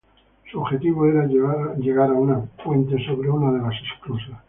Su 0.51 0.59
objetivo 0.61 1.05
era 1.05 1.27
llegar 1.27 2.09
a 2.09 2.13
un 2.13 2.49
puente 2.63 2.97
sobre 3.05 3.29
una 3.29 3.51
de 3.51 3.59
las 3.69 3.75
esclusas. 3.93 4.33